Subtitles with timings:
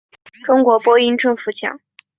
[0.45, 1.79] 中国播音政府奖。